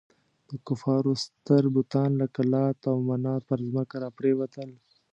[0.49, 4.69] د کفارو ستر بتان لکه لات او منات پر ځمکه را پرېوتل.